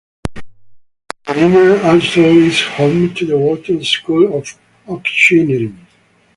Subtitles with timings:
[1.27, 4.51] Medina also is home to the Walton School of
[4.87, 5.85] Auctioneering.